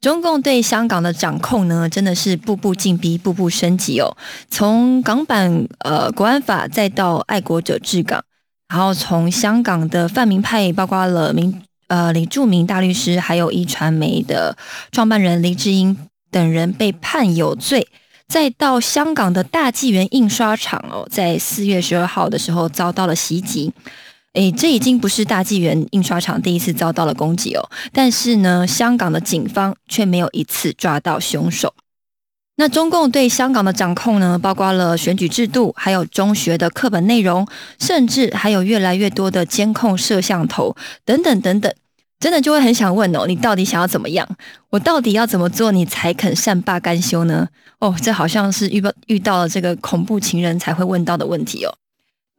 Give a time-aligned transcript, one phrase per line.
[0.00, 4.16] 中共对香港的掌控呢，真的是步步进逼，步步升级哦。
[4.48, 8.22] 从港版呃国安法，再到爱国者治港，
[8.68, 14.56] 然后从香港的泛民派，包括了明呃李柱明大律师，还有一传媒的
[14.90, 15.94] 创办人黎智英
[16.30, 17.86] 等人被判有罪，
[18.26, 23.70] 再到香港的大纪元印刷厂哦，在四月十二号的时候遭到了袭击。
[24.32, 27.68] 哎，这已经不是大纪元印刷厂第一次遭到了攻击哦。
[27.92, 31.74] 但是呢，香港的警方却没有一次抓到凶手。
[32.56, 37.44] 那中共对香港的掌控呢，包括了选举制度，还有中学的课本内容，
[37.80, 41.74] 甚至还有越来越多的监控摄像头等等等等。
[42.20, 44.28] 真的就会很想问哦，你到底想要怎么样？
[44.68, 47.48] 我到底要怎么做，你才肯善罢甘休呢？
[47.78, 51.74] 哦，这好像是遇到遇到了这个恐怖情人才会问到的问题哦。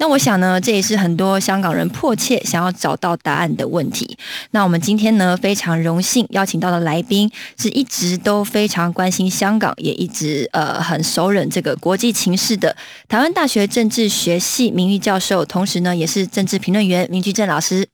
[0.02, 4.18] 那我想呢，这也是很多香港人迫切想要找到答案的问题。
[4.50, 12.76] 那我们今天呢，非常荣幸邀请到的来宾，是一直都非常关心香港，也一直呃很熟稔这个国际情势的
[13.08, 17.88] 台湾大学政治学系名誉教授，同时呢，也是政治评论员明居正老师。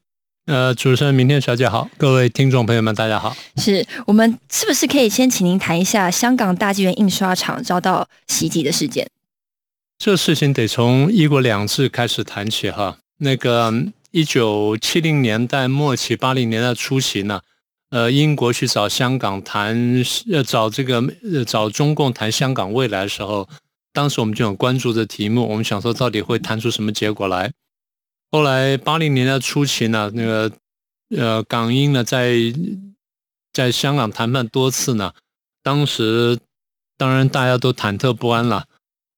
[0.46, 3.36] 呃，主持人明天小姐好，各位听众朋友们大家好。
[3.58, 9.06] 是我们是不是可以先请您谈一下香港大纪元印刷厂遭到袭击的事件？
[10.00, 13.00] 这事情得从“一国两制”开始谈起哈。
[13.18, 13.74] 那个
[14.12, 17.42] 一九七零年代末期、八零年代初期呢，
[17.90, 19.76] 呃，英国去找香港谈，
[20.32, 23.50] 呃，找这个呃找中共谈香港未来的时候，
[23.92, 27.52] 当时我们就很关注这题目，我们想说到底会谈出什么结果来。
[28.30, 30.52] 后来八零年代初期呢，那个
[31.18, 32.36] 呃，港英呢在
[33.52, 35.14] 在香港谈判多次呢，
[35.64, 36.38] 当时
[36.98, 38.68] 当然大家都忐忑不安了。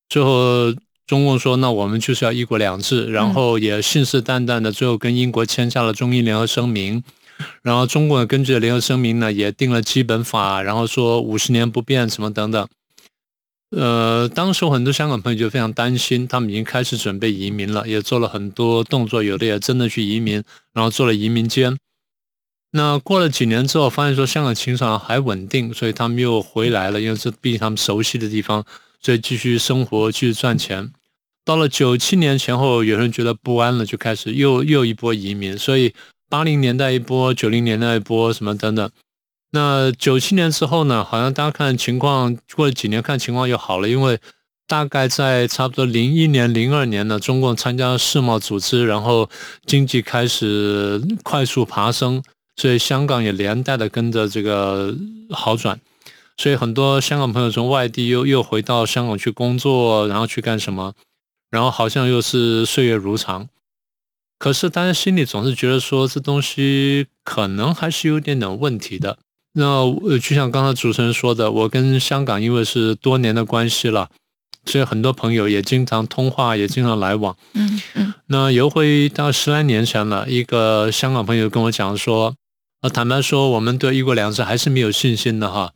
[0.09, 0.73] 最后，
[1.05, 7.03] 中共说：“那我们就是要一国两制。”然后也信誓旦旦的，最后跟英国签下了中英联合声明。
[7.61, 12.67] 然后中共根据联合声明呢，也定了基本法，然后说五十年不变什么等等。
[13.69, 20.43] 呃，当时很多香港朋友就非常担心，他们已经开始准备移民了，也做了很多动作，有的也真的去移民，
[20.73, 21.77] 然后做了移民监。
[22.71, 28.65] 那过了几年之后，发现说香港情况还稳定，所以他们又回来了，因为这毕竟他们熟悉的地方。
[29.01, 30.91] 所以继续生活，继续赚钱。
[31.45, 35.57] 到了九七年前后，有人觉得不安了，就开始又又一波移民。
[35.57, 35.93] 所以
[36.29, 38.89] 八零年代一波，九零年代一波，什么等等。
[39.51, 41.03] 那九七年之后呢？
[41.03, 44.19] 好像大家看情况，过了几年看情况又好了，因为
[44.67, 49.27] 大概在差不多零一年、零二年呢，中共参加世贸组织，然后
[49.65, 52.21] 经济开始快速爬升，
[52.57, 54.95] 所以香港也连带的跟着这个
[55.31, 55.79] 好转。
[56.39, 60.93] 所以很多香港朋友从外地又又回到香港去工作，然后去干什么？
[61.51, 63.49] 然后好像又是岁月如常。
[64.37, 69.17] 可是大家心里总是觉得说这东西可能还是有点点问题的。
[69.51, 69.83] 那
[70.17, 74.09] 就像刚才主持人说的，我跟香港因为是多年的关系了，
[74.63, 77.35] 所以很多朋友也经常通话，也经常来往。
[77.53, 78.13] 嗯嗯。
[78.27, 82.35] 那有回到十来年前了，一个香港朋友跟我讲说
[82.79, 85.73] ：“呃，坦白说，我们对一国两制还是没有信心的哈。”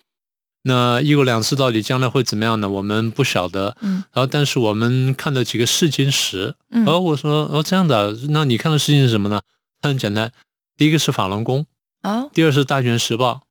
[0.63, 2.69] 那一国两制到底将来会怎么样呢？
[2.69, 3.75] 我们不晓得。
[3.81, 6.55] 嗯，然后但是我们看到几个试金石。
[6.71, 9.41] 嗯，然后我说哦这样的，那你看的事情是什么呢？
[9.81, 10.31] 很简单，
[10.77, 11.65] 第一个是法轮功，
[12.03, 13.41] 哦，第二是大权时报。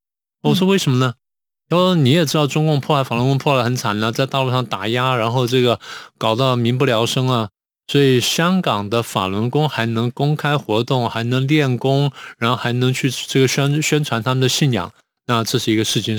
[0.42, 1.14] 我说为什么呢？
[1.68, 5.78] 他说你也知道中共破坏法轮功破坏很惨了，在大陆上打压，然后这个
[6.18, 7.50] 搞到民不聊生啊。
[7.86, 14.92] 所以香港的法轮功还能公开活动，还能练功，然后还能去这个宣宣传他们的信仰，
[15.26, 16.18] 那这是一个试金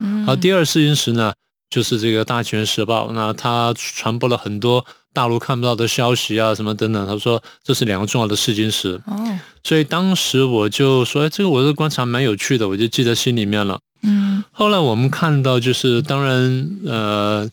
[0.00, 0.24] 石。
[0.26, 1.32] 好，第二试金石呢，
[1.70, 7.06] 就是这个《大权时报》，那他传播了很多大陆看不到的消息啊，什么等等。
[7.06, 9.00] 他说这是两个重要的试金石。
[9.06, 13.80] 哦，所以当时我就说，哎，这个我的观察蛮有趣的，我就记在心里面了。
[14.02, 17.50] 嗯，后来我们看到，就是当然，呃，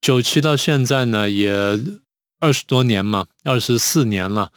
[0.00, 1.52] 九七到现在呢，也
[2.40, 4.50] 二十多年嘛，二十四年了，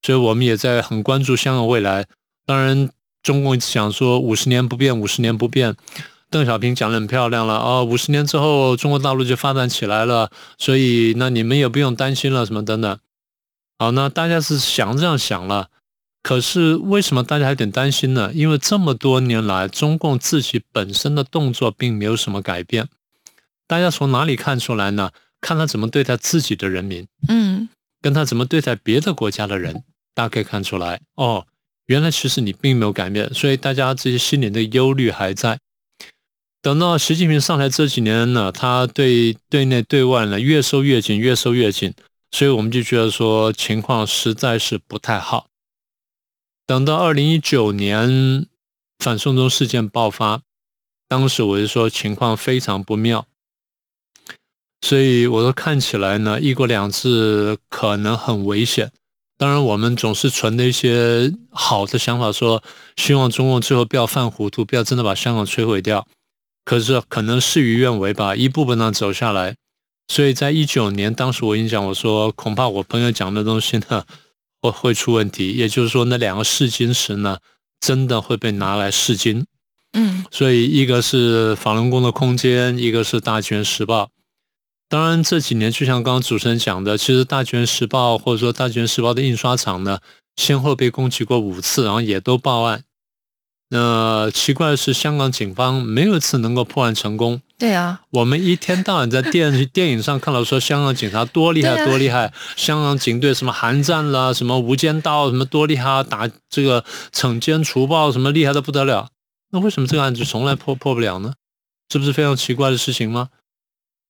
[0.00, 2.06] 所以我们也在很关注香港未来。
[2.46, 2.88] 当然，
[3.22, 5.76] 中共想说五十年不变，五十年不变。
[6.32, 12.98] 邓小平讲的很漂亮了哦，五十年之后中国大陆就发展起来了，所以那你们也不用担心了，什么等等。
[13.78, 15.68] 好，那大家是想这样想了，
[16.22, 18.32] 可是为什么大家有点担心呢？
[18.32, 22.88] 因为这么多年来，中共自己本身的动作并没有什么改变。
[23.68, 25.10] 大家从哪里看出来呢？
[25.42, 27.68] 看他怎么对待自己的人民，嗯，
[28.00, 29.82] 跟他怎么对待别的国家的人，
[30.14, 31.46] 大家可以看出来哦。
[31.86, 35.58] 原来其实你并没有改变，所以大家这些心里的忧虑还在。
[36.62, 41.92] 等到习近平上台这几年呢，他对对内对外呢越收越紧，越收越紧，
[42.30, 45.48] 所以我们就觉得说情况实在是不太好。
[46.64, 48.46] 等到二零一九年
[49.00, 50.42] 反送中事件爆发，
[51.08, 53.26] 当时我就说情况非常不妙。
[54.82, 58.92] 所以，我说看起来呢，一国两制可能很危险。
[59.36, 62.62] 当然，我们总是存的一些好的想法，说
[62.96, 66.06] 希望中共最后不要犯糊涂，不要真的把香港摧毁掉。
[66.64, 69.56] 可是，可能事与愿违吧，一步步呢走下来。
[70.08, 74.04] 所以在一九年，当时我已经讲，我说恐怕我朋友讲的东西呢，
[74.60, 75.52] 会会出问题。
[75.52, 77.38] 也就是说，那两个试金石呢，
[77.80, 79.46] 真的会被拿来试金。
[79.94, 84.10] 嗯，所以一个是法轮功的空间，一个是大权时报。
[84.88, 89.98] 当然，这几年就像刚刚主持人讲的，其实《大权时报》或者说《大权时报》的印刷厂呢，
[90.36, 92.84] 先后被攻击过五次，然后也都报案。
[93.74, 97.40] 那奇怪的是，香港警方没有一次能够破案成功。
[97.56, 106.84] 对啊，我们一天到晚在电电影上看到说香港警察多厉害多厉害，香港警队什么寒战啦，什么无间道什么多厉害，打这个
[107.14, 109.08] 惩奸除暴什么厉害的不得了。
[109.52, 111.32] 那为什么这个案子从来破破不了呢？
[111.88, 113.30] 这不是非常奇怪的事情吗？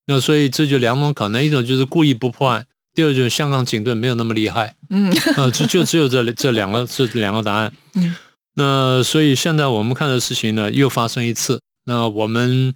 [0.07, 4.75] 那所以这就两种可能，一种就是故意不破案，第二就是香港警队没有那么厉害。
[4.91, 7.73] 嗯，呃，就就只有这这两个这两个答案。
[7.95, 8.17] 嗯，
[8.55, 11.61] 那所以现在我们看的事情呢，又发生一次。
[11.85, 12.75] 那我们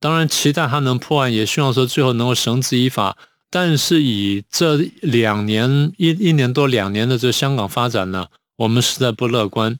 [0.00, 3.16] 当然期待他能破案，也希望说最后能够绳之以法。
[3.50, 8.26] 但是以这两年一一年多两年的这香港发展呢，
[8.56, 9.78] 我们实在不乐观。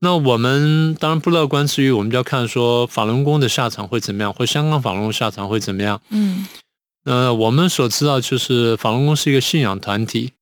[0.00, 6.00] 那我们当然不乐观，之余我们就要看说法轮功的下场会怎么样，或香港法轮功下场会怎么样。
[6.10, 6.46] 嗯，
[7.04, 10.32] 呃，我们所知道就是法轮功是一个信仰团体，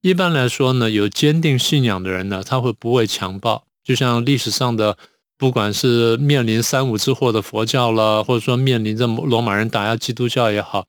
[0.00, 3.64] 一般来说呢，有坚定信仰的人呢，他会不畏强暴？
[3.84, 4.96] 就像历史上的，
[5.36, 10.86] 不管是面临三武之祸的佛教了，或者说面临着罗马人打压基督教也好，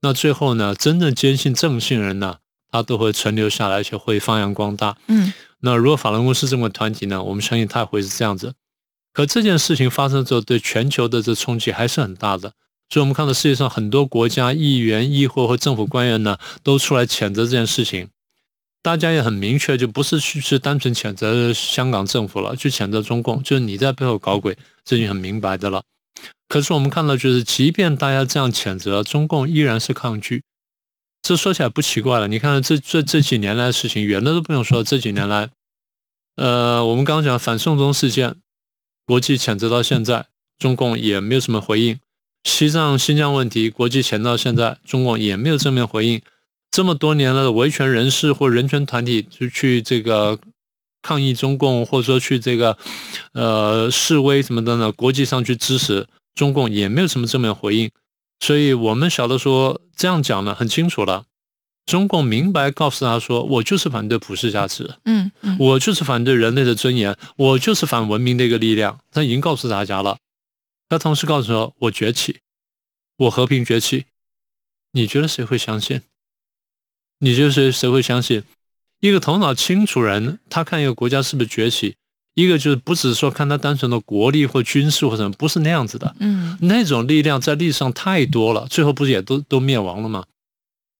[0.00, 2.38] 那最后呢，真正坚信正信人呢，
[2.70, 4.96] 他都会存留下来，而且会发扬光大。
[5.08, 5.32] 嗯。
[5.60, 7.20] 那如果法轮功是这么团体呢？
[7.20, 8.54] 我们相信他会是这样子。
[9.12, 12.52] 可这件事情发生之后，对全球的这冲击还是很大的。
[12.88, 18.08] 所以，我们看到世界上很多国家议员、议会和政府官员呢，都出来谴责这件事情。
[18.82, 25.82] 大家也很明确，就不是去是单纯谴责香港政府了，去谴责中共，就是你在背后搞鬼，这就很明白的了。
[26.48, 30.42] 可是我们看到，就是即便大家这样谴责，中共依然是抗拒。
[31.20, 34.82] 这说起来不奇怪了，你看这这这几年来的事情，远的都不用说。
[34.82, 35.50] 这几年来，
[36.36, 38.36] 呃，我们刚刚讲反送中事件，
[39.04, 40.26] 国际谴责到现在，
[40.58, 41.96] 中共也没有什么回应；
[42.44, 46.22] 西藏、新疆问题，国际谴责到现在，中共也没有正面回应。
[46.70, 50.38] 这么多年了维权人士或人权团体就去这个
[51.02, 52.76] 抗议中共，或者说去这个
[53.32, 57.90] 呃示威什么的呢，国际上去支持中共，也没有什么正面回应。
[58.40, 61.24] 所以我们晓得说这样讲呢很清楚了，
[61.86, 70.18] 中共明白告诉他说，我就是反对普世价值，嗯嗯，我就是反对人类的尊严，我就是反文明的一个力量，他已经告诉大家了。
[70.88, 72.38] 他同时告诉说，我崛起，
[73.16, 74.04] 我和平崛起，
[74.92, 76.02] 你觉得谁会相信？
[77.20, 78.42] 你就是谁谁会相信？
[79.00, 81.96] 一个头脑清楚人，他看一个国家是不是崛起？
[82.34, 86.14] 一个就是不只是说看他单纯的国力或军事或什么，不是那样子的。
[86.20, 90.24] 嗯，那种力量在历史上太多了，最后不是也都都灭亡了吗？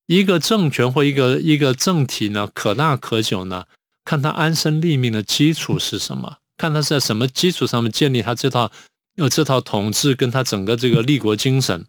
[0.06, 3.66] 一个政权或一个一个政体呢，可大可久呢，
[4.04, 8.72] 看他安身立命的基础是什么，看他是在什么基础上面建立他这套
[9.16, 11.84] 呃这套统治跟他整个这个立国精神。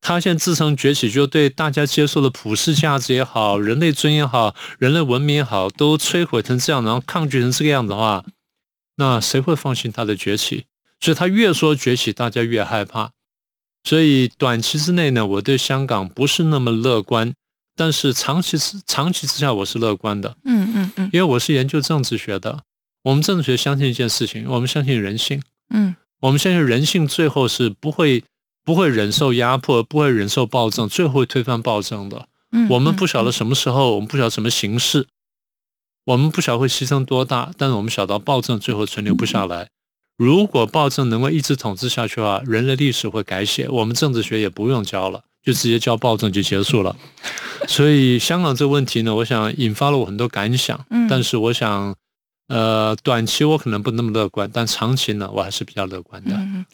[0.00, 8.24] 他现在自称崛起，就对大家接受的普世价值也好，人类尊严也好，人类文明也好，都摧毁成这样，然后抗拒成这个样子的话。
[8.98, 10.66] 那谁会放心他的崛起？
[11.00, 13.10] 所以他越说崛起，大家越害怕。
[13.84, 17.34] 所以短期之内呢，我对香港不是那么乐观，
[17.76, 20.36] 但是长期之长期之下，我是乐观的。
[20.44, 22.62] 嗯嗯嗯，因为我是研究政治学的，
[23.02, 25.42] 我们政治学相信一件事情，我们相信人性。
[25.70, 28.24] 嗯，我们相信人性最后是不会
[28.66, 32.26] 不会忍受压迫，不会忍受暴政，最后会推翻暴政的。
[32.50, 35.06] 嗯我们不晓得什么时候，我们不晓得什么形式，
[36.04, 39.68] 我们不晓得会牺牲多大，但是我们晓得暴政最后存留不下来。
[40.18, 46.96] 如果暴政能够一直统治下去的话，人类历史会改写，我们政治学也不用教了，就直接教暴政就结束了。
[47.68, 50.84] 所以香港这个问题呢，我想引发了我很多感想。
[50.90, 51.94] 嗯但是我想，
[52.48, 56.34] 呃，短期我可能不那么乐观，但长期呢，我还是比较乐观的。
[56.34, 56.64] 嗯，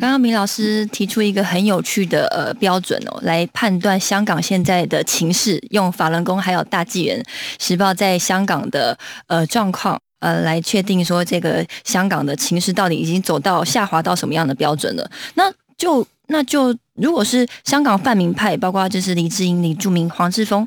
[0.00, 7.24] 刚刚明老师提出一个很有趣的呃标准哦，来判断香港现在的情势，用法轮功还有大纪元
[7.58, 10.00] 时报在香港的呃状况。
[10.20, 15.08] 呃，来确定说这个香港的情势到底已经走到下滑到什么样的标准了？
[15.34, 15.44] 那
[15.76, 20.66] 就那就如果是香港泛民派，包括就是黎智英、李柱铭、黄志峰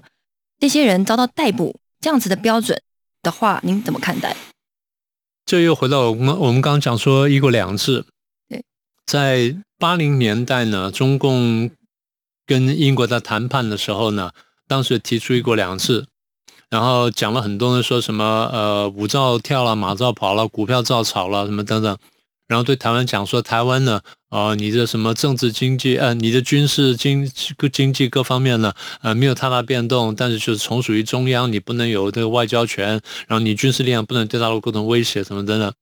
[0.57, 2.81] 这些人遭到逮捕这样子的标准
[3.21, 4.33] 的话，您怎么看待？
[5.45, 8.05] 这又回到我们我们刚刚讲说一国两制。
[9.11, 11.69] 在八零年代呢，中共
[12.47, 14.31] 跟英国在谈判的时候呢，
[14.69, 16.05] 当时提出一国两制，
[16.69, 21.97] 然后讲了很多人说什么呃舞照跳了，马照跑了，股票照炒了，什么等等。
[22.47, 23.99] 然后对台湾讲说，台湾呢，
[24.29, 27.29] 呃，你的什么政治经济，呃，你的军事经
[27.73, 32.91] 经济各方面呢，呃，没有太大变动，但是就是从属于中央，你不能有这个外交权，
[33.27, 35.73] 然后你军事力量不能对大陆构成威胁，什么等等。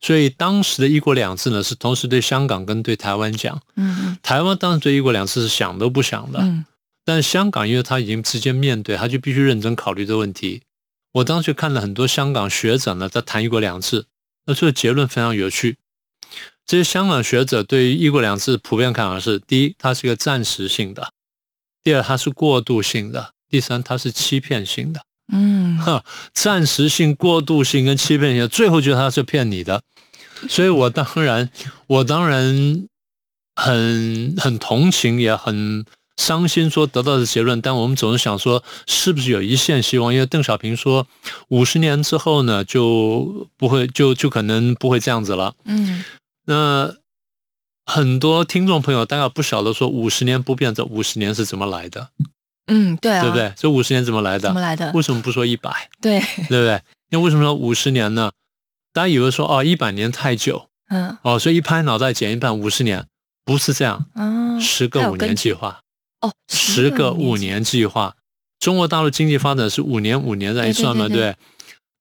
[0.00, 3.60] 所以当时的一国两制呢，是同时对香港跟对台湾讲。
[3.76, 6.64] 嗯台湾当时对一国两制是想都不想的，嗯
[7.04, 10.62] 但香港因为他已经直接面对，他就必须认真考虑这问题。
[11.12, 14.06] 我当时看了很多香港学者呢在谈一国两制，
[14.46, 15.76] 那这个结论非常有趣。
[16.64, 21.02] 这些香港学者对于一国两制普遍看法是：第一，它是一个暂时性的；
[21.82, 25.02] 第二，它是过渡性的；第三，它是欺骗性的。
[25.32, 29.82] 嗯哈，暂时性、过渡性跟欺骗性，最后觉得他是骗你的，
[30.48, 31.50] 所以我当然，
[31.86, 32.86] 我当然
[33.56, 35.84] 很很同情，也很
[36.16, 37.60] 伤心，说得到的结论。
[37.60, 40.12] 但我们总是想说，是不是有一线希望？
[40.12, 41.06] 因为邓小平说，
[41.48, 45.54] 五十年之后呢，就不会，就就可能不会这样子了。
[45.64, 46.04] 嗯
[46.44, 46.94] 那
[47.86, 52.10] 很多听众朋友大概不晓得说，五十年不变，这五十年是怎么来的，
[52.72, 53.36] 嗯，对啊，对不？
[53.36, 53.52] 对？
[53.54, 54.48] 这五十年怎么来的？
[54.48, 54.90] 怎么来的？
[54.92, 55.70] 为什么不说一百？
[56.00, 56.80] 对，对不对？
[57.10, 58.32] 那为什么说五十年呢？
[58.94, 63.06] 大家以为说哦，一百年太久嗯哦，所以一拍脑袋减一半，五十年
[63.44, 65.80] 不是这样，啊，十个五年计划，
[66.20, 68.14] 哦，十个五年年计划。
[68.58, 71.36] 中国大陆经济发展是五年五年在一算嘛，对对？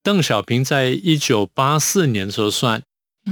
[0.04, 2.82] 邓小平在一九八四年的时候算，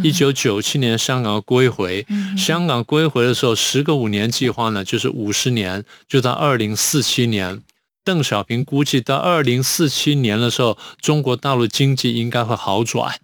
[0.03, 7.61] 一九九七年香港归回，嗯香港归回的时候，十个五年计划呢，就是五十年，就到二零四七年。
[8.03, 13.19] 邓小平估计到二零四七年的时候，中国大陆经济应该会好转，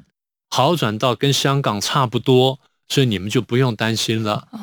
[0.49, 4.47] 好转到跟香港差不多，所以你们就不用担心了。
[4.51, 4.59] 哦，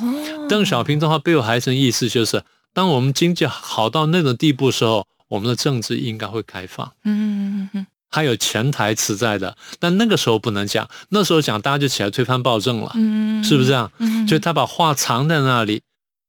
[0.48, 6.92] 邓小平的话背后还是意思就是，当我们经济好到那种地步的时候，我们的政治应该会开放。
[7.04, 13.90] 嗯嗯嗯还有潜台词在的，但那个时候不能讲，那时候讲大家就起来推翻暴政了，嗯，是不是这样？
[13.98, 15.80] 嗯，所以他把话藏在那里。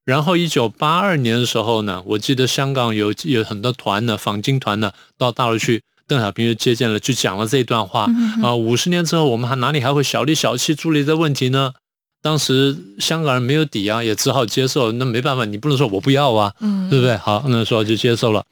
[0.05, 8.53] 然后一九八二年的时候呢，我记得香港有有很多团呢，访京团呢到大陆去，邓小平就接见了，就讲了这一段话嗯啊。
[8.53, 11.73] 五十年之后，我们还哪里还会小里小气处理这问题呢？
[12.21, 14.91] 当时香港人没有底啊，也只好接受。
[14.93, 17.15] 那没办法，你不能说我不要啊，嗯对不对？
[17.17, 18.43] 好，那时候就接受了。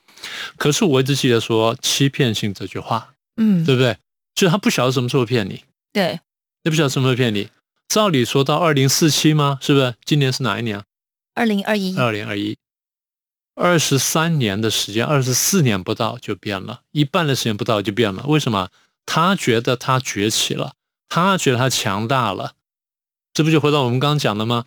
[0.55, 3.97] 可是我一直记得说欺骗性这句话，嗯对不对？
[4.35, 6.19] 就是他不晓得什么时候骗你，对，
[6.63, 7.49] 也不晓得什么时候骗你。
[7.87, 9.59] 照理说到二零四七吗？
[9.61, 9.95] 是不是？
[10.05, 10.83] 今年是哪一年啊？
[11.33, 12.57] 二零二一，二零二一，
[13.55, 18.25] 二十三年的时间，二十四年不到就变了，一半的时间不到就变了。
[18.27, 18.69] 为什么？
[19.05, 20.73] 他觉得他崛起了，
[21.09, 22.53] 他觉得他强大了，
[23.33, 24.65] 这不就回到我们刚刚讲的吗？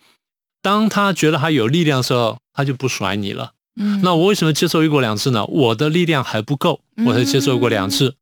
[0.61, 3.52] 当他觉得他有力量的时候，他就不甩你了。
[3.76, 5.44] 嗯，那我为什么接受一国两制呢？
[5.47, 8.14] 我的力量还不够，我才接受一国两制，所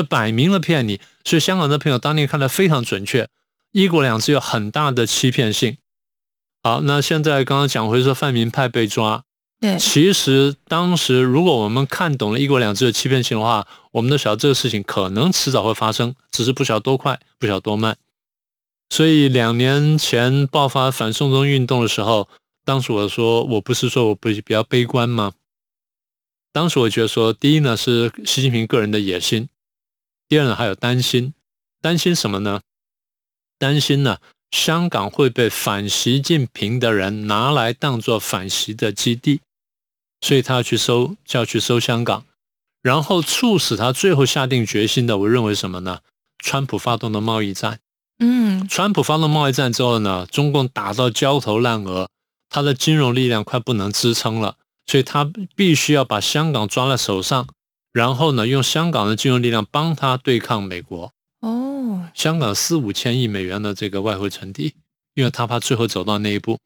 [0.00, 1.00] 以摆明了骗你。
[1.24, 3.28] 所以香港的朋友当年看得非常准确，
[3.72, 5.76] 一国两制有很大的欺骗性。
[6.62, 9.24] 好，那现在刚刚讲回说泛民派被抓，
[9.60, 17.96] 对，其实当时如果我们看懂了一国两制的欺骗性的话，我们都晓得这个事情可能迟早会发生，只是不晓得多快，不晓得多慢。
[18.90, 22.28] 所以两年前爆发反送中运动的时候，
[22.64, 25.32] 当时我说我不是说我不比较悲观吗？
[26.52, 29.48] 当时我觉得说，第一呢是习近平个人的野心，
[30.32, 31.34] 第二呢还有担心，
[31.82, 32.62] 担心什么呢？
[33.58, 34.16] 担心呢
[34.50, 39.42] 香港会被反习近平的人拿来当做反习的基地，
[40.22, 42.24] 所以他要去收，就要去收香港，
[42.80, 46.00] 然后促使他最后下定决心的，我认为什么呢？
[46.38, 47.80] 川普发动的贸易战。
[48.18, 52.08] 嗯川普发动贸易战之后呢，中共打到焦头烂额，
[52.48, 57.46] 他的金融力量快不能支撑了，所以他必须要把香港抓在手上，
[57.92, 61.12] 然后呢，用香港的金融力量帮他对抗美国。
[61.40, 64.74] 哦，香港四五千亿美元的这个外汇存底，
[65.14, 66.58] 因为他怕最后走到那一步，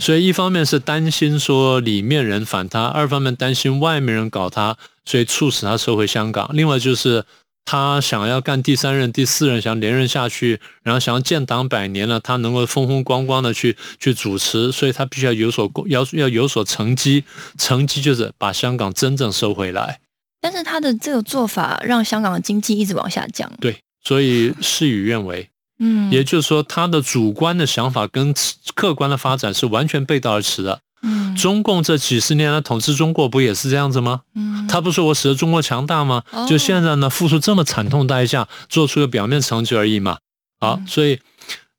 [0.00, 6.50] 所以一方面是担心说里面人反他，二方面担心外面人搞他，所以促使他收回香港。
[6.54, 7.24] 另外就是
[7.64, 17.24] 他想要干第三任、第四任，想连任下去，然后想要建党百年了，他能够风风光光的去去主持，所以他必须要有所要要有所成绩，
[17.58, 20.00] 成绩就是把香港真正收回来。
[20.40, 23.50] 但是他的这个做法让香港的经济一直往下降。
[23.60, 23.78] 对。
[24.00, 28.32] 所以事与愿违，嗯，也就是说，他的主观的想法跟
[28.74, 30.80] 客观的发展是完全背道而驰的。
[31.02, 34.22] 嗯，中共这几十年来统治中国不也是这样子吗？
[34.34, 36.22] 嗯，他不说我使得中国强大吗？
[36.48, 40.18] 就现在呢，付出这么惨痛代价，做出个表面成绩而已嘛。
[40.58, 41.20] 好，所以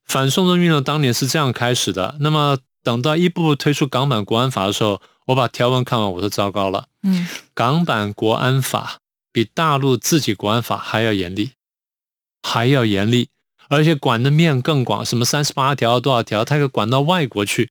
[0.05, 2.17] 反送中运动当年是这样开始的。
[2.19, 6.87] 那么等到一步步推出港版国安法的时候，我把条文看完，我说糟糕了。
[7.03, 8.97] 嗯，港版国安法
[9.31, 11.51] 比大陆自己国安法还要严厉。
[12.41, 13.27] 还要严厉，
[13.67, 17.69] 而且管的面更广，什么三十八条多少条，他可以管到外国去。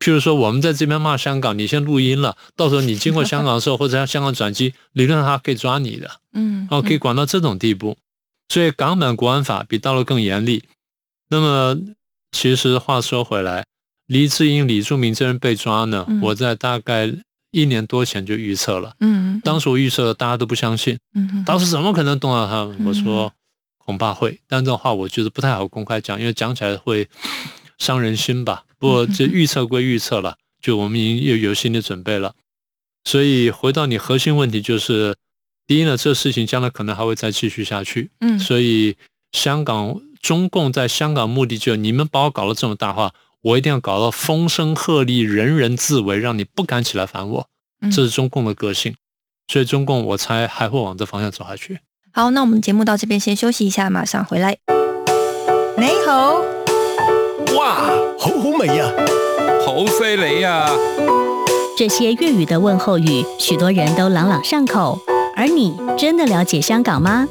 [0.00, 7.96] 譬如说，我们在这边骂香港，你先录音了，到时候你经过香港的时候， 或者向香港转机，理论上他可以抓你的，嗯，哦，可以管到这种地步。
[8.48, 10.64] 所以港版国安法比大陆更严厉。
[11.30, 11.80] 那么，
[12.32, 13.64] 其实话说回来，
[14.08, 17.10] 黎智英、李柱铭这人被抓呢，我在大概
[17.52, 22.84] 一年多前就预测了，嗯，当时我预测，大家都不相信，嗯，当时怎么可能动到他们？
[22.86, 23.32] 我说。
[23.88, 27.08] 恐怕会，但这种话我觉得不太好公开讲，因为讲起来会
[27.78, 28.64] 伤人心吧。
[28.78, 32.34] 不过这预测归预测了，就我们已经有有心理准备了。
[33.04, 35.16] 所以回到你核心问题，就是
[35.66, 38.10] 第一呢，这事情将来可能还会再继续下去。
[38.20, 38.94] 嗯，所以
[39.32, 47.46] 香港中共在香港目的就你们把我搞得这么大话，我一定要搞到风声鹤唳，人人自危，让你不敢起来反我。
[47.92, 48.96] 这是中共的个性，
[49.46, 51.78] 所以中共我猜还会往这方向走下去。
[52.12, 54.58] 好，那我们节目到这边先休息一下，马上回来。
[55.76, 56.40] 你好，
[57.56, 58.90] 哇，好好美呀，
[59.64, 60.68] 好犀利呀！
[61.76, 64.98] 这些粤语的问候语，许多人都朗朗上口。
[65.36, 67.28] 而你真的了解香港吗？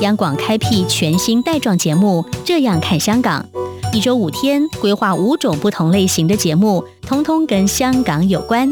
[0.00, 3.44] 央广开辟全新带状节目，这样看香港。
[3.92, 8.70] 一周五天，规划五种不同类型的节目，通通跟香港有关。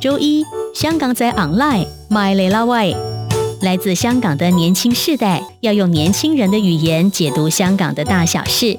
[0.00, 2.96] 周一，香港仔 online，My l a Way。
[3.62, 8.78] 来自香港的年轻世代要用年轻人的语言解读香港的大小事。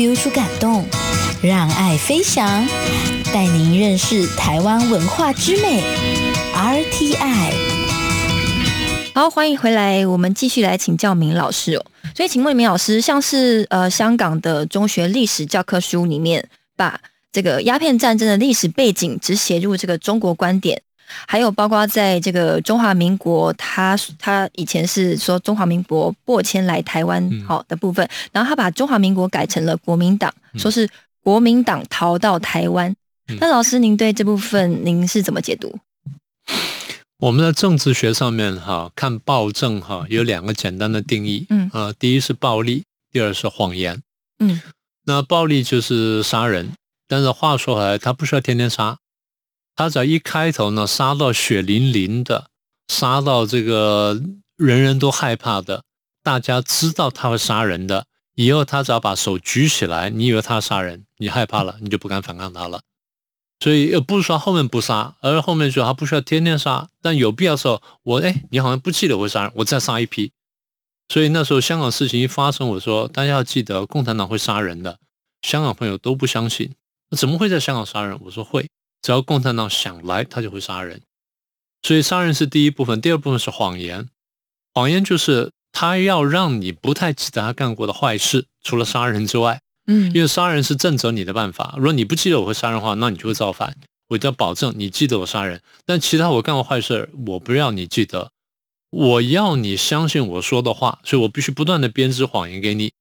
[0.00, 0.82] 流出感动，
[1.42, 2.66] 让爱飞翔，
[3.34, 5.82] 带您认识台湾文化之美。
[6.54, 7.52] RTI，
[9.14, 11.84] 好，欢迎回来，我们继续来请教明老师哦。
[12.16, 16.98] 所以，请问明老师，像是呃香港的中学历史教科书里面，把
[17.30, 20.80] 这个鸦片战争的历史背景只写入这个中国观点。
[21.26, 30.88] 还有包括在这个中华民国，他他以前是说中华民国拨迁来台湾好的部分，然后他把中华民国改成了国民党，说是
[31.22, 32.94] 国民党逃到台湾。
[33.38, 35.78] 那老师，您对这部分您是怎么解读？
[37.18, 44.02] 我们在政治学上面哈看暴政哈有两个简单的定义，嗯啊，第一是暴力，第二是谎言，
[44.38, 44.60] 嗯，
[45.04, 46.72] 那暴力就是杀人，
[47.06, 48.96] 但是话说回来，他不需要天天杀。
[49.80, 52.50] 他只要一开头呢，杀到血淋淋的，
[52.88, 54.20] 杀到这个
[54.58, 55.84] 人人都害怕的，
[56.22, 62.82] 大家知道他会杀人的，以后他只要把手举起来，你以为他杀人，你害怕了，你就不敢反抗他了。
[63.58, 70.30] 所以不是说后面不杀，而后面说他不需要天天杀，但有必要时候，我哎，你好像不记得会杀人，我再杀一批。
[71.08, 74.98] 所以那时候香港事情一发生，我说大家要记得，共产党会杀人的。
[75.40, 76.74] 香港朋友都不相信，
[77.16, 78.20] 怎么会在香港杀人？
[78.24, 78.68] 我说会，
[79.02, 81.02] 只要共产党想来，他就会杀人。
[81.82, 84.08] 所以杀人是第一部分，第二部分是谎言。
[84.74, 91.74] 谎言就是他要让你不太记得他干过的坏事，除了杀人之外，嗯因为杀人是正责你的办法。
[91.76, 93.76] 如果你不记得我会杀人的话，那你就会造反。
[94.08, 98.32] 我就要保证你记得我杀人，但其他我干过坏事，我不要你记得，
[98.90, 102.92] 我要你相信我说的话，所以我必须不断的编织谎言给你，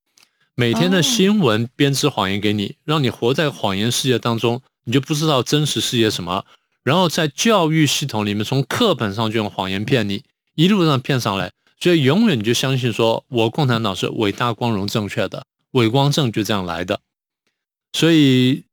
[0.54, 6.46] 每天的新闻编织谎言给你，让你活在谎言世界当中，你就不知道真实世界什么。
[6.84, 10.24] 然后在教育系统里面，从课本上就用谎言骗你，
[10.56, 17.00] 一路上骗上来，所以永远你就相信说我共产党是伟大、光荣、正确的，伟光正就这样来的。
[17.94, 18.64] 所以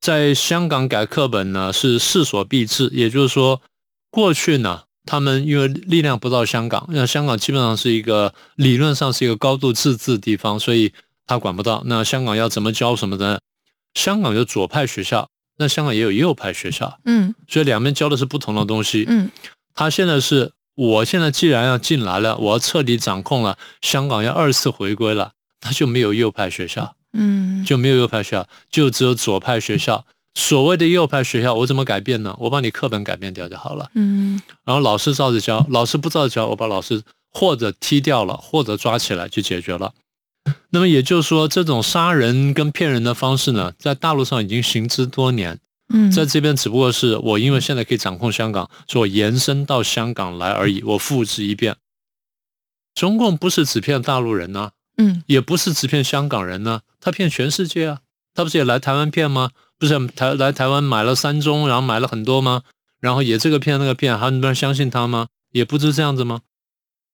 [0.00, 3.60] 在香港改课本呢是势所必至，也就是说，
[4.10, 10.92] 过去呢他们因为力量不到香港，那香港基本上是一个理论上是一个高度自治地方，所以
[11.26, 11.82] 他管不到。
[11.86, 13.40] 那香港要怎么教什么的？
[13.94, 15.28] 香港有左派学校，
[15.62, 19.06] 那香港也有右派学校，嗯所以两边教的是不同的东西。
[19.08, 19.30] 嗯
[19.74, 30.04] 他现在是，我现在既然要进来了，我要彻底掌控了，香港要二次回归了，那就没有右派学校，嗯就没有右派学校，就只有左派学校。
[30.34, 32.34] 所谓的右派学校，我怎么改变呢？
[32.40, 39.92] 我把你课本改变掉就好了，嗯然后老师照着教，老师不照着教，我把老师或者踢掉了，或者抓起来就解决了。
[40.70, 45.58] 那么也就是说，这种杀人跟骗人的方式呢，在大陆上已经行之多年。
[45.94, 51.76] 嗯，在这边只不过是我因为现在可以掌控香港，所以我延伸到香港来而已，我复制一遍。
[52.94, 57.98] 中共不是只骗大陆人呐、嗯也不是只骗香港人呢、他骗全世界啊！
[58.34, 59.50] 他不是也来台湾骗吗？
[59.78, 62.62] 不是台来台湾买了三宗，然后买了很多吗？
[63.00, 65.26] 然后也这个骗那个骗，还有很多人相信他吗？
[65.50, 66.40] 也不是这样子吗？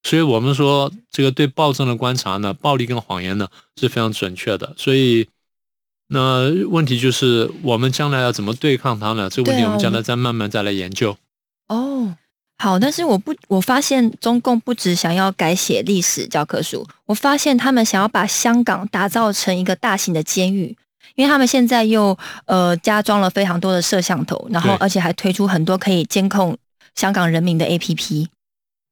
[0.03, 3.47] 所以我们说，这个对暴政的观察呢，暴力跟谎言呢
[3.79, 4.73] 是非常准确的。
[4.77, 5.27] 所以，
[6.07, 9.29] 那问题就是我们将来要怎么对抗它呢？
[9.29, 11.17] 这个问题我们将来再慢慢再来研究。
[11.67, 12.15] 哦。
[12.61, 20.75] 好，但是我不，我发现中共不只想要改写历史教科书，我发现他们想要把香港打造成一个大型的监狱，
[21.15, 26.57] 因为他们现在又呃加装了非常多的摄像头，然后而且还推出很多可以监控
[26.95, 28.27] 香港人民的 APP。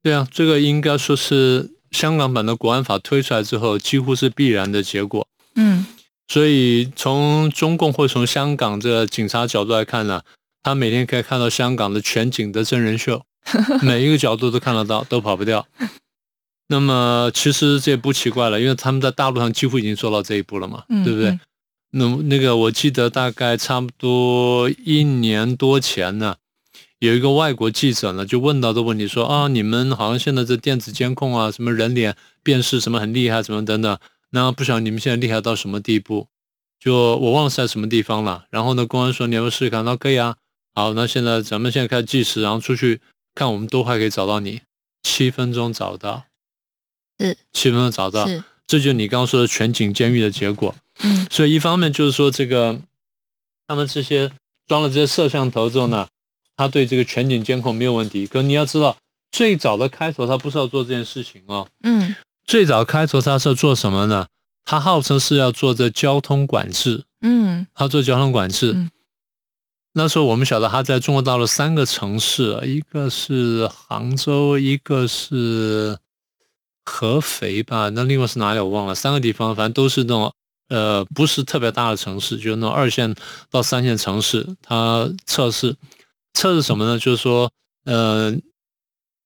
[0.03, 5.27] 对啊，这个应该说是香港版的国安法推出来之后，几乎是必然的结果。
[5.55, 5.86] 嗯
[6.29, 10.21] 所以从中共或从香港这个警察角度来看呢，
[10.62, 13.23] 他每天可以看到香港的全景的真人秀，
[13.81, 15.65] 每一个角度都看得到，都跑不掉。
[16.67, 21.39] 那么其实这也不奇怪了，因为他们在大陆上几乎已经做到这一步了嘛，嗯对不对嗯？
[21.91, 26.36] 那么那个我记得大概差不多一年多前呢，
[26.99, 33.99] 有一个外国记者呢就问到这问题说啊，你们好像现在这电子监控啊，什么人脸辨识什么很厉害，什么等等，
[34.31, 36.27] 那不晓得你们现在厉害到什么地步？
[36.79, 38.45] 就我忘了是在什么地方了。
[38.49, 39.83] 然后呢，公安说你要不要试试看？
[39.86, 40.36] 那可以啊。
[40.73, 43.01] 好，那现在咱们现在开始计时，然后出去
[43.33, 44.62] 看，我们多快可以找到你？
[45.03, 46.25] 七分钟找到，
[47.19, 48.27] 是七分钟找到，
[48.67, 50.75] 这就是你刚刚说的全景监狱的结果。
[51.01, 52.79] 嗯所以一方面就是说，这个
[53.67, 54.31] 他们这些
[54.67, 56.07] 装了这些摄像头之后呢，
[56.58, 58.28] 他对这个全景监控没有问题。
[58.28, 58.98] 可你要知道，
[59.32, 64.28] 最早的开头他不是要做这件事情哦，嗯最早开头他是要做什么呢？
[64.65, 68.74] 他号称是要做这交通管制，嗯他做交通管制。
[68.76, 68.91] 嗯
[69.93, 75.98] 那时候我们晓得他在中国大陆三个城市，一个是杭州，一个是
[76.86, 80.32] 合肥吧，那另外是哪里我忘了，三个地方，反正都是那种
[80.70, 83.15] 呃不是特别大的城市，就是那种二线
[83.50, 85.76] 到三线城市，他测试
[86.34, 87.00] 测试什么呢？
[87.00, 87.52] 就是说，
[87.86, 88.36] 呃，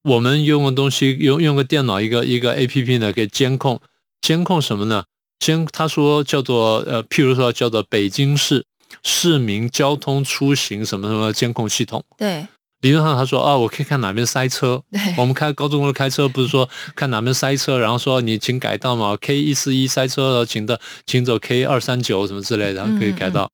[0.04, 3.82] 我们用个东西，用用个电脑，一个一个 A P P 呢，可以监控
[4.22, 5.04] 监控什么呢？
[5.40, 8.64] 监他说叫做呃，譬如说叫做北京市
[9.04, 12.04] 市民交通出行什么什么监控系统。
[12.18, 12.48] 对
[12.82, 14.82] 理论上他说啊，我可以看哪边塞车。
[14.92, 23.52] 对我们开高速公路开车不是说看哪边塞车，然后说你请改道嘛，K 一四一塞车了，请的请走 K 二三九什么之类的，可以改道。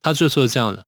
[0.00, 0.84] 他就说这样的，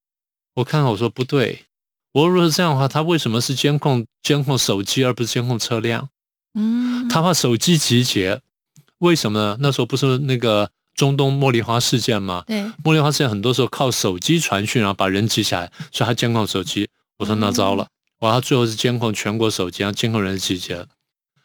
[0.55, 1.67] 我看我说不对，
[2.13, 6.09] 我如果是这样的话，他为什么是监控监控手机而不是监控车辆？
[6.55, 8.41] 嗯他怕手机集结，
[8.99, 9.57] 为什么呢？
[9.61, 12.45] 那时候不是那个中东茉莉花事件吗？
[12.47, 16.89] 对茉莉花事件很多时候靠手机传讯，然后把人集起来，所以他监控手机。
[17.19, 17.89] 我说那糟了，
[18.21, 20.87] 哇，他最后是监控全国手机，然后监控人集结。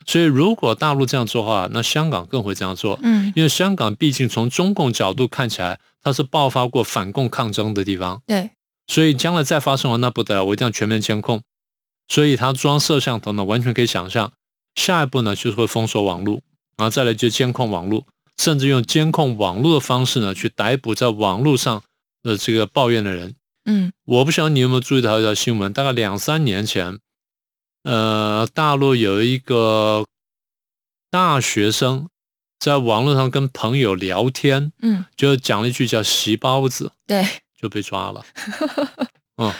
[0.05, 8.49] 所以如果大陆这样做的话，那香港更会这样做，嗯因为香港毕竟从中共角度看起来，它是爆发过反共抗争的地方，对
[8.87, 11.41] 所以将来再发生了那不得了，我一定要全面监控。
[12.07, 14.31] 所以他装摄像头呢，完全可以想象，
[14.75, 16.41] 下一步呢就是会封锁网络，
[16.77, 18.05] 然后再来就监控网络，
[18.37, 21.83] 甚至用监控网络的方式呢，去逮捕在网络上
[22.23, 23.35] 的这个抱怨的人。
[23.65, 26.97] 嗯，我不晓得你有没有注意到一条新闻，大概两三年前，
[27.83, 30.05] 呃，大陆有一个
[31.11, 32.07] 大学生
[32.57, 37.27] 在网络上跟朋友聊天，嗯，就讲了一句叫“席包子对，”，
[37.59, 38.23] 就被抓了。
[39.37, 39.53] 嗯，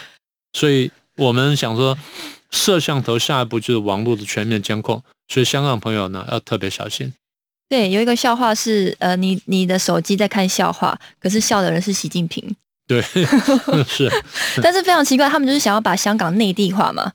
[0.53, 1.97] 所以我们想说，
[2.51, 7.13] 摄像头下一步就是网络的全面监控，所以香港朋友呢要特别小心。
[7.69, 12.55] 对，有一个笑话是，呃，你你的手机在看笑话，可是笑的人是习近平，
[12.88, 13.01] 对，
[13.86, 14.10] 是
[14.63, 17.12] 但是非常奇怪，他们就是想要把香港内地化嘛，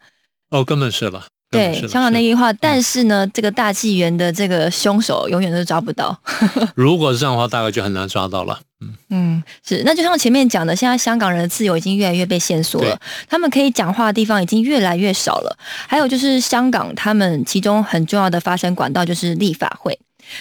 [0.51, 1.27] 哦，根本是了。
[1.53, 6.19] 对香港那句话，但是呢，这个大纪元的这个凶手永远都抓不到。
[6.75, 8.59] 如果是这样的话，大概就很难抓到了。
[8.81, 15.57] 嗯，嗯，是，那就像前面讲的，现在香港人的自由已经越来越被限缩了，他们可以讲话的地方已经越来越少了。
[15.87, 19.97] 还有就是香港，他们其中很重要的发声管道就是立法会，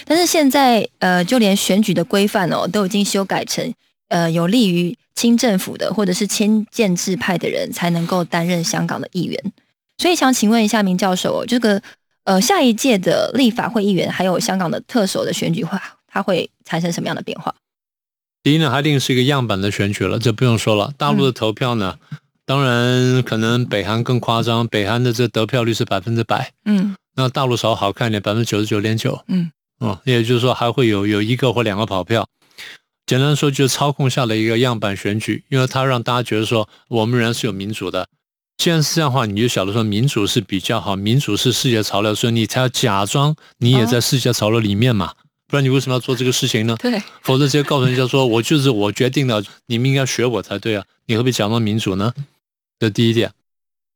[0.06, 3.72] 但是现在呃，就连选举的规范哦，都已经修改成
[4.08, 9.52] 呃，有利于清政府的或者是亲建制派的人才能够担任香港的议员。
[10.02, 11.80] 所以想请问一下明教授哦，这个
[12.24, 17.54] 呃下一届的立法会议员还有香港的特首的选举会，它会产生什么样的变化？
[18.42, 20.92] 第一呢，它一定是一个样板的选举了，这不用说了。
[20.98, 22.00] 大陆的投票呢，
[22.44, 29.22] 当然可能北韩更夸张，北韩的这得票率是百分之百，嗯那大陆稍微好看一点，百分之九十九点九。
[29.28, 32.26] 嗯嗯，也就是说还会有有一个或两个跑票。
[33.06, 38.08] 简单说，就是操控下的一个样板选举，因为它让大家觉得说我们仍然是有民主的。
[38.56, 45.14] 既然是这样的话，你就晓得说民主是比较好，民主是世界潮流，所以你才要假装你也在世界潮流里面嘛，
[45.48, 46.76] 不然你为什么要做这个事情呢？
[46.78, 52.12] 对， 否则直接告诉人家说我就是我决定了，你们应该学我才对啊，你何必假装民主呢？
[52.78, 53.32] 这第一点。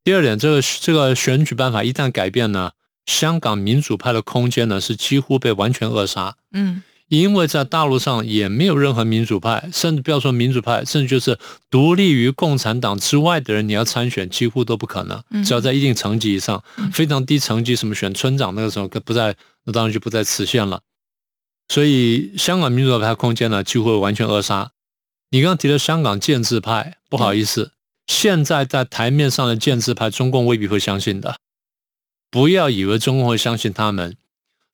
[0.02, 2.72] 第二点，这个这个选举办法一旦改变呢，
[3.06, 6.36] 香港民主派的空间呢是几乎被完全扼杀。
[6.52, 11.38] 嗯因为在大陆上也没有任何民主派，甚至不要说民主派，甚至就是
[11.70, 15.22] 独立于共产党之外的人，你要参选几乎都不可能。
[15.30, 20.80] 嗯只要在一定层级以上，非常低层级，什么选村长那个时候不在，那当然就不在此限了。
[21.68, 24.72] 所以香港民主派空间呢，几乎会完全扼杀。
[25.30, 27.72] 你刚刚提的香港建制派，不好意思，
[28.06, 31.36] 现在在台面上的建制派，中共未必会相信的。
[32.30, 34.16] 不要以为中共会相信他们。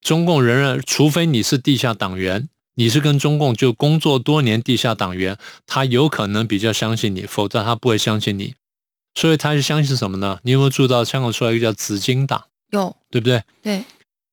[0.02, 8.54] 中共仍然，除非你是地下党员，你是跟中共就工作多年地下党员，他有可能比较相信你，否则他不会相信你。
[9.14, 10.40] 所以他是相信什么呢？
[10.42, 13.42] 你有没有注意到香港出来一个叫紫金党，有对不对？
[13.62, 13.84] 对，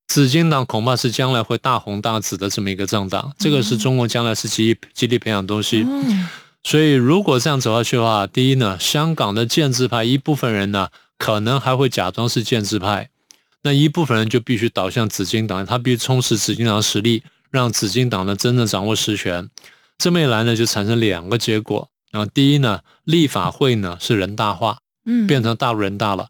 [0.07, 5.85] 紫金党恐怕是将来会大红大紫的这么一个政党，这个是中共将来是极力极力培养东西。
[5.87, 6.27] 嗯
[6.61, 13.09] 所以如果这样走下去的话，第一呢，香港的建制派一部分人呢，可能还会假装是建制派。
[13.61, 19.49] 那一部分人就必须倒向紫金党，他必须充实紫金党的实力，让紫金党呢真正掌握实权。
[19.97, 22.25] 这么一来呢，就产生两个结果啊。
[22.25, 26.29] 第一呢，立法会呢是人大化，嗯变成大陆人大了。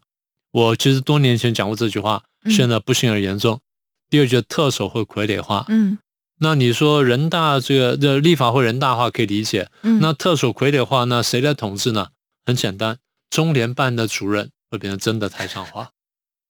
[0.50, 3.60] 我其实多年前讲过这句话，嗯现在不幸而严重。
[4.08, 5.64] 第二，就是特首会傀儡化。
[5.68, 5.98] 嗯
[6.42, 12.08] 那你说人大这个这立法会人大化可以理解，嗯那特首傀儡化，那谁来统治呢？
[12.44, 15.90] 很简单，中联办的主任会变成真的台上化，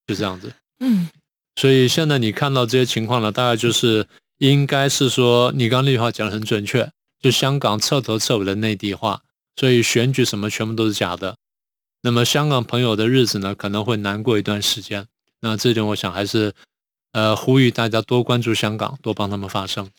[0.06, 0.52] 就这样子。
[0.80, 1.08] 嗯
[1.56, 4.06] 所以现在你看到这些情况呢，大概就是
[4.38, 6.90] 应该是说，你刚刚那句话讲的很准确，
[7.20, 9.20] 就香港彻头彻尾的内地化，
[9.56, 11.36] 所以选举什么全部都是假的。
[12.02, 15.06] 那么香港朋友的日子呢，可能会难过一段时间。
[15.40, 16.54] 那这点我想还是，
[17.12, 19.90] 呃，呼吁大家多关注香港，多帮他们发声。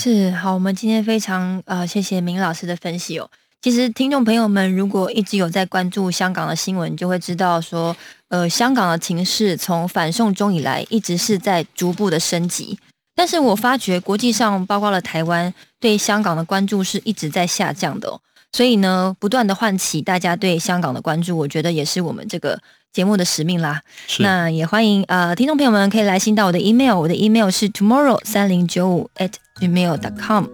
[0.00, 3.30] 是好，我们今天非常呃谢谢明老师的分析哦。
[3.64, 7.96] 其实听众朋友们如果一直有在关注香港的新闻，就会知道说，
[8.28, 12.78] 呃，香港的情势从反送中以来一直是在逐步的升级。
[13.14, 18.20] 但是我发觉国际上包括了台湾对香港的关注是一直在下降的、哦，
[18.52, 22.60] 所以呢，不断的唤起大家对香港的关注，我觉得也是我们这个
[22.92, 23.80] 节目的使命啦。
[24.18, 30.48] 那也欢迎呃听众朋友们可以来信到我的 email，我的 email 是 tomorrow 三零九五 at gmail dot com。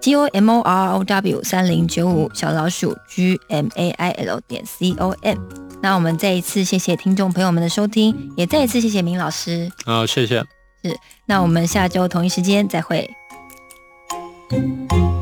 [0.00, 4.92] T O M O R O W 三零九五小老鼠 G M A I L 点 C
[4.98, 5.38] O M。
[5.80, 9.70] 那我们再一次谢谢听众朋友们的收听，也再一次谢谢明老师。
[9.84, 10.44] 好，谢谢。
[10.82, 13.10] 是那我们下周同一时间再会。《